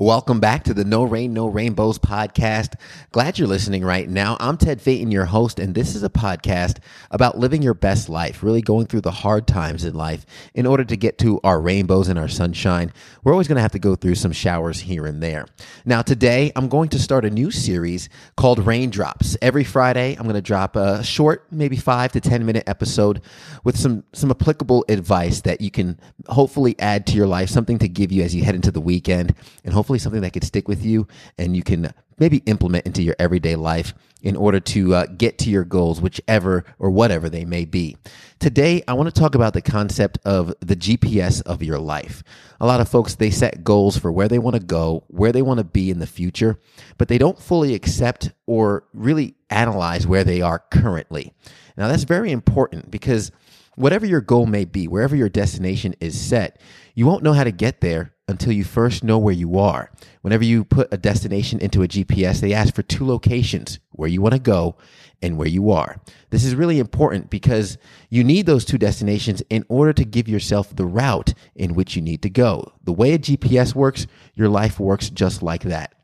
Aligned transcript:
Welcome 0.00 0.40
back 0.40 0.64
to 0.64 0.72
the 0.72 0.86
No 0.86 1.04
Rain, 1.04 1.34
No 1.34 1.46
Rainbows 1.46 1.98
podcast. 1.98 2.76
Glad 3.12 3.38
you're 3.38 3.46
listening 3.46 3.84
right 3.84 4.08
now. 4.08 4.38
I'm 4.40 4.56
Ted 4.56 4.80
Phaeton, 4.80 5.10
your 5.10 5.26
host, 5.26 5.58
and 5.58 5.74
this 5.74 5.94
is 5.94 6.02
a 6.02 6.08
podcast 6.08 6.78
about 7.10 7.36
living 7.36 7.60
your 7.60 7.74
best 7.74 8.08
life, 8.08 8.42
really 8.42 8.62
going 8.62 8.86
through 8.86 9.02
the 9.02 9.10
hard 9.10 9.46
times 9.46 9.84
in 9.84 9.92
life 9.92 10.24
in 10.54 10.64
order 10.64 10.84
to 10.84 10.96
get 10.96 11.18
to 11.18 11.38
our 11.44 11.60
rainbows 11.60 12.08
and 12.08 12.18
our 12.18 12.28
sunshine. 12.28 12.94
We're 13.22 13.32
always 13.32 13.46
going 13.46 13.56
to 13.56 13.62
have 13.62 13.72
to 13.72 13.78
go 13.78 13.94
through 13.94 14.14
some 14.14 14.32
showers 14.32 14.80
here 14.80 15.04
and 15.04 15.22
there. 15.22 15.44
Now, 15.84 16.00
today, 16.00 16.50
I'm 16.56 16.70
going 16.70 16.88
to 16.88 16.98
start 16.98 17.26
a 17.26 17.30
new 17.30 17.50
series 17.50 18.08
called 18.38 18.64
Raindrops. 18.66 19.36
Every 19.42 19.64
Friday, 19.64 20.16
I'm 20.16 20.22
going 20.22 20.34
to 20.34 20.40
drop 20.40 20.76
a 20.76 21.04
short, 21.04 21.46
maybe 21.50 21.76
five 21.76 22.12
to 22.12 22.22
10 22.22 22.46
minute 22.46 22.64
episode 22.66 23.20
with 23.64 23.76
some, 23.76 24.04
some 24.14 24.30
applicable 24.30 24.86
advice 24.88 25.42
that 25.42 25.60
you 25.60 25.70
can 25.70 26.00
hopefully 26.28 26.74
add 26.78 27.06
to 27.08 27.16
your 27.16 27.26
life, 27.26 27.50
something 27.50 27.78
to 27.80 27.86
give 27.86 28.10
you 28.10 28.22
as 28.22 28.34
you 28.34 28.44
head 28.44 28.54
into 28.54 28.70
the 28.70 28.80
weekend, 28.80 29.34
and 29.62 29.74
hopefully 29.74 29.89
something 29.98 30.22
that 30.22 30.32
could 30.32 30.44
stick 30.44 30.68
with 30.68 30.84
you 30.84 31.06
and 31.38 31.56
you 31.56 31.62
can 31.62 31.92
maybe 32.18 32.38
implement 32.46 32.86
into 32.86 33.02
your 33.02 33.16
everyday 33.18 33.56
life 33.56 33.94
in 34.22 34.36
order 34.36 34.60
to 34.60 34.94
uh, 34.94 35.06
get 35.06 35.38
to 35.38 35.50
your 35.50 35.64
goals, 35.64 36.00
whichever 36.00 36.64
or 36.78 36.90
whatever 36.90 37.30
they 37.30 37.44
may 37.44 37.64
be. 37.64 37.96
Today, 38.38 38.82
I 38.86 38.92
want 38.92 39.12
to 39.12 39.18
talk 39.18 39.34
about 39.34 39.54
the 39.54 39.62
concept 39.62 40.18
of 40.24 40.54
the 40.60 40.76
GPS 40.76 41.42
of 41.42 41.62
your 41.62 41.78
life. 41.78 42.22
A 42.60 42.66
lot 42.66 42.80
of 42.80 42.88
folks, 42.88 43.14
they 43.14 43.30
set 43.30 43.64
goals 43.64 43.96
for 43.96 44.12
where 44.12 44.28
they 44.28 44.38
want 44.38 44.56
to 44.56 44.62
go, 44.62 45.04
where 45.08 45.32
they 45.32 45.42
want 45.42 45.58
to 45.58 45.64
be 45.64 45.90
in 45.90 45.98
the 45.98 46.06
future, 46.06 46.58
but 46.98 47.08
they 47.08 47.18
don't 47.18 47.40
fully 47.40 47.74
accept 47.74 48.32
or 48.46 48.84
really 48.92 49.34
analyze 49.48 50.06
where 50.06 50.24
they 50.24 50.42
are 50.42 50.62
currently. 50.70 51.32
Now, 51.76 51.88
that's 51.88 52.04
very 52.04 52.30
important 52.30 52.90
because 52.90 53.32
whatever 53.76 54.04
your 54.04 54.20
goal 54.20 54.44
may 54.44 54.66
be, 54.66 54.86
wherever 54.86 55.16
your 55.16 55.30
destination 55.30 55.94
is 56.00 56.20
set, 56.20 56.60
you 56.94 57.06
won't 57.06 57.22
know 57.22 57.32
how 57.32 57.44
to 57.44 57.52
get 57.52 57.80
there 57.80 58.12
until 58.30 58.52
you 58.52 58.64
first 58.64 59.04
know 59.04 59.18
where 59.18 59.34
you 59.34 59.58
are. 59.58 59.90
Whenever 60.22 60.44
you 60.44 60.64
put 60.64 60.88
a 60.92 60.96
destination 60.96 61.58
into 61.60 61.82
a 61.82 61.88
GPS, 61.88 62.40
they 62.40 62.54
ask 62.54 62.74
for 62.74 62.82
two 62.82 63.06
locations 63.06 63.80
where 63.90 64.08
you 64.08 64.22
want 64.22 64.34
to 64.34 64.40
go 64.40 64.76
and 65.20 65.36
where 65.36 65.48
you 65.48 65.70
are. 65.70 66.00
This 66.30 66.44
is 66.44 66.54
really 66.54 66.78
important 66.78 67.28
because 67.28 67.76
you 68.08 68.24
need 68.24 68.46
those 68.46 68.64
two 68.64 68.78
destinations 68.78 69.42
in 69.50 69.64
order 69.68 69.92
to 69.92 70.04
give 70.04 70.28
yourself 70.28 70.74
the 70.74 70.86
route 70.86 71.34
in 71.54 71.74
which 71.74 71.96
you 71.96 72.02
need 72.02 72.22
to 72.22 72.30
go. 72.30 72.72
The 72.84 72.92
way 72.92 73.12
a 73.12 73.18
GPS 73.18 73.74
works, 73.74 74.06
your 74.34 74.48
life 74.48 74.80
works 74.80 75.10
just 75.10 75.42
like 75.42 75.64
that. 75.64 75.94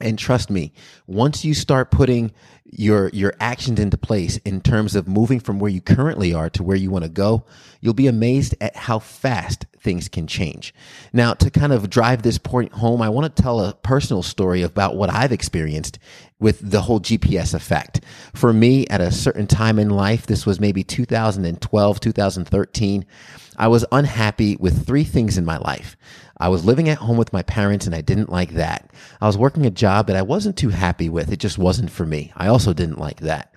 And 0.00 0.18
trust 0.18 0.50
me, 0.50 0.72
once 1.06 1.44
you 1.44 1.54
start 1.54 1.90
putting 1.90 2.32
your 2.68 3.08
your 3.10 3.32
actions 3.40 3.78
into 3.78 3.96
place 3.96 4.36
in 4.38 4.60
terms 4.60 4.94
of 4.94 5.06
moving 5.06 5.40
from 5.40 5.58
where 5.58 5.70
you 5.70 5.80
currently 5.80 6.34
are 6.34 6.50
to 6.50 6.62
where 6.62 6.76
you 6.76 6.90
want 6.90 7.04
to 7.04 7.10
go, 7.10 7.44
you'll 7.80 7.94
be 7.94 8.06
amazed 8.06 8.54
at 8.60 8.76
how 8.76 8.98
fast 8.98 9.66
things 9.78 10.08
can 10.08 10.26
change. 10.26 10.74
Now, 11.12 11.32
to 11.34 11.48
kind 11.48 11.72
of 11.72 11.88
drive 11.88 12.22
this 12.22 12.38
point 12.38 12.72
home, 12.72 13.00
I 13.00 13.08
want 13.08 13.34
to 13.34 13.42
tell 13.42 13.60
a 13.60 13.72
personal 13.72 14.22
story 14.22 14.62
about 14.62 14.96
what 14.96 15.10
I've 15.10 15.32
experienced 15.32 15.98
with 16.38 16.58
the 16.70 16.82
whole 16.82 17.00
GPS 17.00 17.54
effect. 17.54 18.00
For 18.34 18.52
me, 18.52 18.86
at 18.88 19.00
a 19.00 19.12
certain 19.12 19.46
time 19.46 19.78
in 19.78 19.88
life, 19.88 20.26
this 20.26 20.44
was 20.44 20.60
maybe 20.60 20.82
2012, 20.82 22.00
2013, 22.00 23.06
I 23.56 23.68
was 23.68 23.86
unhappy 23.90 24.56
with 24.56 24.86
three 24.86 25.04
things 25.04 25.38
in 25.38 25.44
my 25.44 25.56
life. 25.56 25.96
I 26.38 26.48
was 26.48 26.64
living 26.64 26.88
at 26.88 26.98
home 26.98 27.16
with 27.16 27.32
my 27.32 27.42
parents 27.42 27.86
and 27.86 27.94
I 27.94 28.00
didn't 28.00 28.30
like 28.30 28.52
that. 28.52 28.90
I 29.20 29.26
was 29.26 29.38
working 29.38 29.64
a 29.66 29.70
job 29.70 30.06
that 30.06 30.16
I 30.16 30.22
wasn't 30.22 30.56
too 30.56 30.68
happy 30.68 31.08
with. 31.08 31.32
It 31.32 31.38
just 31.38 31.58
wasn't 31.58 31.90
for 31.90 32.04
me. 32.04 32.32
I 32.36 32.48
also 32.48 32.72
didn't 32.72 32.98
like 32.98 33.20
that. 33.20 33.54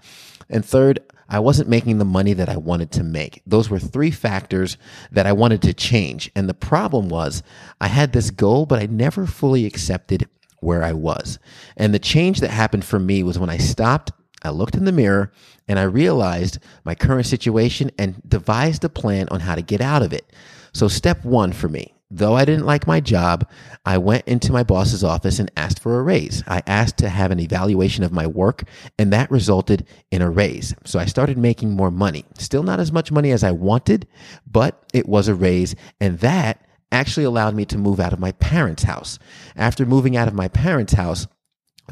And 0.49 0.65
third, 0.65 0.99
I 1.27 1.39
wasn't 1.39 1.69
making 1.69 1.99
the 1.99 2.05
money 2.05 2.33
that 2.33 2.49
I 2.49 2.57
wanted 2.57 2.91
to 2.93 3.03
make. 3.03 3.41
Those 3.45 3.69
were 3.69 3.79
three 3.79 4.11
factors 4.11 4.77
that 5.11 5.27
I 5.27 5.33
wanted 5.33 5.61
to 5.63 5.73
change. 5.73 6.31
And 6.35 6.49
the 6.49 6.55
problem 6.55 7.09
was 7.09 7.43
I 7.79 7.87
had 7.87 8.13
this 8.13 8.31
goal, 8.31 8.65
but 8.65 8.79
I 8.79 8.87
never 8.87 9.27
fully 9.27 9.65
accepted 9.65 10.27
where 10.59 10.83
I 10.83 10.93
was. 10.93 11.37
And 11.77 11.93
the 11.93 11.99
change 11.99 12.39
that 12.39 12.49
happened 12.49 12.83
for 12.83 12.99
me 12.99 13.21
was 13.23 13.37
when 13.37 13.49
I 13.49 13.57
stopped, 13.57 14.11
I 14.41 14.49
looked 14.49 14.75
in 14.75 14.85
the 14.85 14.91
mirror, 14.91 15.31
and 15.67 15.77
I 15.77 15.83
realized 15.83 16.59
my 16.83 16.95
current 16.95 17.27
situation 17.27 17.91
and 17.99 18.21
devised 18.27 18.83
a 18.83 18.89
plan 18.89 19.27
on 19.29 19.41
how 19.41 19.55
to 19.55 19.61
get 19.61 19.81
out 19.81 20.01
of 20.01 20.13
it. 20.13 20.33
So, 20.73 20.87
step 20.87 21.23
one 21.23 21.51
for 21.51 21.67
me 21.67 21.93
Though 22.11 22.35
I 22.35 22.43
didn't 22.43 22.65
like 22.65 22.87
my 22.87 22.99
job, 22.99 23.47
I 23.85 23.99
went 23.99 24.27
into 24.27 24.51
my 24.51 24.63
boss's 24.63 25.03
office 25.03 25.37
and 25.37 25.51
asked 25.55 25.79
for 25.79 25.99
a 25.99 26.03
raise. 26.03 26.43
I 26.47 26.63
asked 26.65 26.97
to 26.97 27.09
have 27.09 27.29
an 27.29 27.39
evaluation 27.39 28.03
of 28.03 28.11
my 28.11 28.25
work, 28.25 28.63
and 28.97 29.13
that 29.13 29.29
resulted 29.29 29.85
in 30.09 30.23
a 30.23 30.29
raise. 30.29 30.73
So 30.85 30.97
I 30.97 31.05
started 31.05 31.37
making 31.37 31.75
more 31.75 31.91
money. 31.91 32.25
Still 32.35 32.63
not 32.63 32.79
as 32.79 32.91
much 32.91 33.11
money 33.11 33.29
as 33.29 33.43
I 33.43 33.51
wanted, 33.51 34.07
but 34.49 34.83
it 34.91 35.07
was 35.07 35.27
a 35.27 35.35
raise, 35.35 35.75
and 36.01 36.17
that 36.19 36.65
actually 36.91 37.25
allowed 37.25 37.53
me 37.53 37.65
to 37.65 37.77
move 37.77 37.99
out 37.99 38.13
of 38.13 38.19
my 38.19 38.31
parents' 38.31 38.83
house. 38.83 39.19
After 39.55 39.85
moving 39.85 40.17
out 40.17 40.27
of 40.27 40.33
my 40.33 40.47
parents' 40.47 40.93
house, 40.93 41.27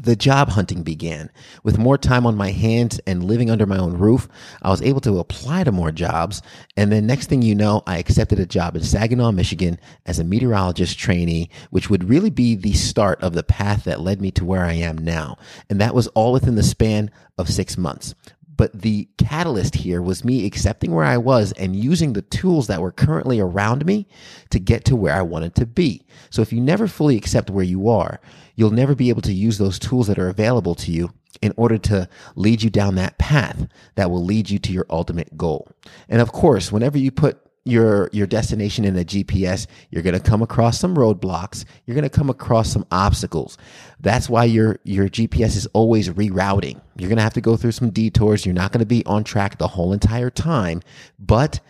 the 0.02 0.16
job 0.16 0.50
hunting 0.50 0.82
began. 0.82 1.30
With 1.62 1.78
more 1.78 1.98
time 1.98 2.26
on 2.26 2.36
my 2.36 2.50
hands 2.50 3.00
and 3.06 3.24
living 3.24 3.50
under 3.50 3.66
my 3.66 3.78
own 3.78 3.96
roof, 3.96 4.28
I 4.62 4.70
was 4.70 4.82
able 4.82 5.00
to 5.02 5.18
apply 5.18 5.64
to 5.64 5.72
more 5.72 5.92
jobs. 5.92 6.42
And 6.76 6.92
then 6.92 7.06
next 7.06 7.28
thing 7.28 7.42
you 7.42 7.54
know, 7.54 7.82
I 7.86 7.98
accepted 7.98 8.38
a 8.40 8.46
job 8.46 8.76
in 8.76 8.82
Saginaw, 8.82 9.32
Michigan 9.32 9.78
as 10.06 10.18
a 10.18 10.24
meteorologist 10.24 10.98
trainee, 10.98 11.50
which 11.70 11.90
would 11.90 12.08
really 12.08 12.30
be 12.30 12.54
the 12.54 12.72
start 12.72 13.20
of 13.22 13.32
the 13.32 13.42
path 13.42 13.84
that 13.84 14.00
led 14.00 14.20
me 14.20 14.30
to 14.32 14.44
where 14.44 14.64
I 14.64 14.74
am 14.74 14.98
now. 14.98 15.36
And 15.68 15.80
that 15.80 15.94
was 15.94 16.08
all 16.08 16.32
within 16.32 16.54
the 16.54 16.62
span 16.62 17.10
of 17.36 17.48
six 17.48 17.76
months. 17.78 18.14
But 18.58 18.82
the 18.82 19.08
catalyst 19.16 19.76
here 19.76 20.02
was 20.02 20.24
me 20.24 20.44
accepting 20.44 20.92
where 20.92 21.04
I 21.04 21.16
was 21.16 21.52
and 21.52 21.74
using 21.74 22.12
the 22.12 22.22
tools 22.22 22.66
that 22.66 22.82
were 22.82 22.92
currently 22.92 23.40
around 23.40 23.86
me 23.86 24.06
to 24.50 24.58
get 24.58 24.84
to 24.86 24.96
where 24.96 25.14
I 25.14 25.22
wanted 25.22 25.54
to 25.54 25.64
be. 25.64 26.04
So 26.28 26.42
if 26.42 26.52
you 26.52 26.60
never 26.60 26.88
fully 26.88 27.16
accept 27.16 27.48
where 27.48 27.64
you 27.64 27.88
are, 27.88 28.20
you'll 28.56 28.72
never 28.72 28.96
be 28.96 29.08
able 29.08 29.22
to 29.22 29.32
use 29.32 29.56
those 29.58 29.78
tools 29.78 30.08
that 30.08 30.18
are 30.18 30.28
available 30.28 30.74
to 30.74 30.90
you 30.90 31.12
in 31.40 31.54
order 31.56 31.78
to 31.78 32.08
lead 32.34 32.62
you 32.62 32.68
down 32.68 32.96
that 32.96 33.16
path 33.16 33.68
that 33.94 34.10
will 34.10 34.24
lead 34.24 34.50
you 34.50 34.58
to 34.58 34.72
your 34.72 34.86
ultimate 34.90 35.38
goal. 35.38 35.68
And 36.08 36.20
of 36.20 36.32
course, 36.32 36.72
whenever 36.72 36.98
you 36.98 37.12
put 37.12 37.40
your 37.68 38.08
your 38.12 38.26
destination 38.26 38.84
in 38.84 38.96
a 38.96 39.04
GPS, 39.04 39.66
you're 39.90 40.02
going 40.02 40.18
to 40.18 40.20
come 40.20 40.42
across 40.42 40.78
some 40.78 40.96
roadblocks. 40.96 41.64
You're 41.86 41.94
going 41.94 42.08
to 42.08 42.10
come 42.10 42.30
across 42.30 42.70
some 42.72 42.86
obstacles. 42.90 43.58
That's 44.00 44.28
why 44.28 44.44
your 44.44 44.78
your 44.84 45.08
GPS 45.08 45.56
is 45.56 45.66
always 45.66 46.08
rerouting. 46.08 46.80
You're 46.96 47.08
going 47.08 47.18
to 47.18 47.22
have 47.22 47.34
to 47.34 47.40
go 47.40 47.56
through 47.56 47.72
some 47.72 47.90
detours. 47.90 48.44
You're 48.44 48.54
not 48.54 48.72
going 48.72 48.80
to 48.80 48.86
be 48.86 49.04
on 49.06 49.22
track 49.22 49.58
the 49.58 49.68
whole 49.68 49.92
entire 49.92 50.30
time, 50.30 50.82
but 51.18 51.60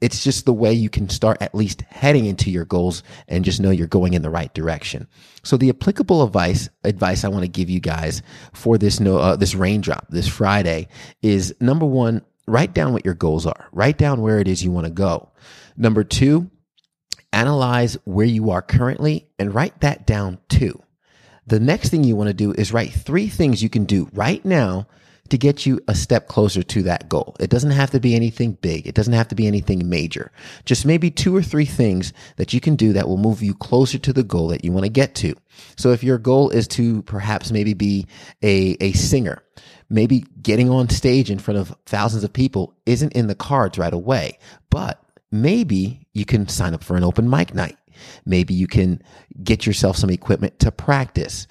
it's 0.00 0.22
just 0.22 0.44
the 0.44 0.52
way 0.52 0.72
you 0.72 0.90
can 0.90 1.08
start 1.08 1.40
at 1.40 1.54
least 1.54 1.82
heading 1.82 2.26
into 2.26 2.50
your 2.50 2.64
goals 2.64 3.02
and 3.28 3.44
just 3.44 3.60
know 3.60 3.70
you're 3.70 3.86
going 3.86 4.12
in 4.12 4.22
the 4.22 4.30
right 4.30 4.52
direction. 4.52 5.06
So 5.42 5.56
the 5.56 5.70
applicable 5.70 6.22
advice 6.22 6.68
advice 6.84 7.24
I 7.24 7.28
want 7.28 7.44
to 7.44 7.48
give 7.48 7.70
you 7.70 7.80
guys 7.80 8.22
for 8.52 8.76
this 8.76 9.00
no 9.00 9.18
uh, 9.18 9.36
this 9.36 9.54
raindrop 9.54 10.08
this 10.08 10.28
Friday 10.28 10.88
is 11.22 11.54
number 11.60 11.86
1 11.86 12.22
write 12.46 12.74
down 12.74 12.92
what 12.92 13.04
your 13.04 13.14
goals 13.14 13.46
are. 13.46 13.68
Write 13.72 13.98
down 13.98 14.20
where 14.20 14.38
it 14.38 14.48
is 14.48 14.62
you 14.62 14.70
want 14.70 14.86
to 14.86 14.92
go. 14.92 15.30
Number 15.76 16.04
two, 16.04 16.50
analyze 17.32 17.96
where 18.04 18.26
you 18.26 18.50
are 18.50 18.62
currently 18.62 19.28
and 19.38 19.54
write 19.54 19.80
that 19.80 20.06
down 20.06 20.38
too. 20.48 20.80
The 21.46 21.60
next 21.60 21.90
thing 21.90 22.04
you 22.04 22.16
want 22.16 22.28
to 22.28 22.34
do 22.34 22.52
is 22.52 22.72
write 22.72 22.92
three 22.92 23.28
things 23.28 23.62
you 23.62 23.68
can 23.68 23.84
do 23.84 24.08
right 24.12 24.44
now 24.44 24.86
to 25.30 25.38
get 25.38 25.64
you 25.64 25.80
a 25.88 25.94
step 25.94 26.28
closer 26.28 26.62
to 26.62 26.82
that 26.82 27.08
goal. 27.08 27.34
It 27.40 27.50
doesn't 27.50 27.70
have 27.70 27.90
to 27.92 28.00
be 28.00 28.14
anything 28.14 28.52
big. 28.52 28.86
It 28.86 28.94
doesn't 28.94 29.12
have 29.12 29.28
to 29.28 29.34
be 29.34 29.46
anything 29.46 29.88
major. 29.88 30.30
Just 30.64 30.84
maybe 30.84 31.10
two 31.10 31.34
or 31.34 31.42
three 31.42 31.64
things 31.64 32.12
that 32.36 32.52
you 32.52 32.60
can 32.60 32.76
do 32.76 32.92
that 32.92 33.08
will 33.08 33.16
move 33.16 33.42
you 33.42 33.54
closer 33.54 33.98
to 33.98 34.12
the 34.12 34.22
goal 34.22 34.48
that 34.48 34.64
you 34.64 34.72
want 34.72 34.84
to 34.84 34.90
get 34.90 35.14
to. 35.16 35.34
So 35.76 35.90
if 35.92 36.04
your 36.04 36.18
goal 36.18 36.50
is 36.50 36.68
to 36.68 37.02
perhaps 37.02 37.50
maybe 37.50 37.74
be 37.74 38.06
a, 38.42 38.76
a 38.80 38.92
singer, 38.92 39.42
maybe 39.88 40.24
getting 40.42 40.70
on 40.70 40.88
stage 40.88 41.30
in 41.30 41.38
front 41.38 41.58
of 41.58 41.74
thousands 41.86 42.24
of 42.24 42.32
people 42.32 42.74
isn't 42.86 43.12
in 43.12 43.26
the 43.26 43.34
cards 43.34 43.78
right 43.78 43.94
away, 43.94 44.38
but 44.70 45.02
maybe 45.30 46.06
you 46.12 46.24
can 46.24 46.48
sign 46.48 46.74
up 46.74 46.84
for 46.84 46.96
an 46.96 47.04
open 47.04 47.28
mic 47.28 47.54
night. 47.54 47.78
Maybe 48.24 48.54
you 48.54 48.66
can 48.66 49.02
get 49.42 49.66
yourself 49.66 49.96
some 49.96 50.10
equipment 50.10 50.58
to 50.60 50.70
practice. 50.70 51.46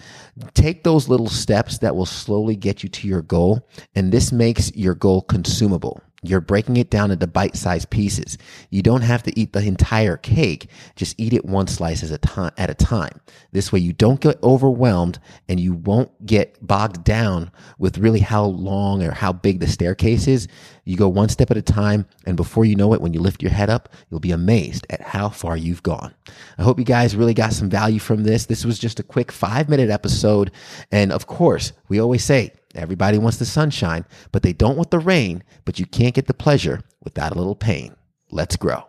Take 0.53 0.83
those 0.83 1.09
little 1.09 1.29
steps 1.29 1.79
that 1.79 1.95
will 1.95 2.05
slowly 2.05 2.55
get 2.55 2.83
you 2.83 2.89
to 2.89 3.07
your 3.07 3.21
goal. 3.21 3.67
And 3.95 4.11
this 4.11 4.31
makes 4.31 4.75
your 4.75 4.95
goal 4.95 5.21
consumable. 5.21 6.01
You're 6.23 6.41
breaking 6.41 6.77
it 6.77 6.89
down 6.89 7.11
into 7.11 7.27
bite 7.27 7.55
sized 7.55 7.89
pieces. 7.89 8.37
You 8.69 8.81
don't 8.81 9.01
have 9.01 9.23
to 9.23 9.39
eat 9.39 9.53
the 9.53 9.59
entire 9.59 10.17
cake. 10.17 10.69
Just 10.95 11.19
eat 11.19 11.33
it 11.33 11.45
one 11.45 11.67
slice 11.67 12.03
at 12.03 12.11
a 12.11 12.17
time, 12.17 12.51
at 12.57 12.69
a 12.69 12.73
time. 12.73 13.19
This 13.51 13.71
way 13.71 13.79
you 13.79 13.93
don't 13.93 14.21
get 14.21 14.41
overwhelmed 14.41 15.19
and 15.47 15.59
you 15.59 15.73
won't 15.73 16.25
get 16.25 16.65
bogged 16.65 17.03
down 17.03 17.51
with 17.77 17.97
really 17.97 18.21
how 18.21 18.45
long 18.45 19.03
or 19.03 19.11
how 19.11 19.33
big 19.33 19.59
the 19.59 19.67
staircase 19.67 20.27
is. 20.27 20.47
You 20.85 20.97
go 20.97 21.07
one 21.07 21.29
step 21.29 21.51
at 21.51 21.57
a 21.57 21.61
time. 21.61 22.05
And 22.25 22.37
before 22.37 22.65
you 22.65 22.75
know 22.75 22.93
it, 22.93 23.01
when 23.01 23.13
you 23.13 23.19
lift 23.19 23.41
your 23.41 23.51
head 23.51 23.69
up, 23.69 23.89
you'll 24.09 24.19
be 24.19 24.31
amazed 24.31 24.87
at 24.89 25.01
how 25.01 25.29
far 25.29 25.57
you've 25.57 25.83
gone. 25.83 26.13
I 26.57 26.63
hope 26.63 26.79
you 26.79 26.85
guys 26.85 27.15
really 27.15 27.33
got 27.33 27.53
some 27.53 27.69
value 27.69 27.99
from 27.99 28.23
this. 28.23 28.45
This 28.45 28.65
was 28.65 28.79
just 28.79 28.99
a 28.99 29.03
quick 29.03 29.31
five 29.31 29.69
minute 29.69 29.89
episode. 29.89 30.51
And 30.91 31.11
of 31.11 31.27
course, 31.27 31.73
we 31.89 31.99
always 31.99 32.23
say, 32.23 32.53
Everybody 32.75 33.17
wants 33.17 33.37
the 33.37 33.45
sunshine, 33.45 34.05
but 34.31 34.41
they 34.41 34.53
don't 34.53 34.77
want 34.77 34.91
the 34.91 34.99
rain, 34.99 35.43
but 35.65 35.79
you 35.79 35.85
can't 35.85 36.15
get 36.15 36.27
the 36.27 36.33
pleasure 36.33 36.81
without 37.03 37.31
a 37.31 37.37
little 37.37 37.55
pain. 37.55 37.95
Let's 38.31 38.55
grow. 38.55 38.85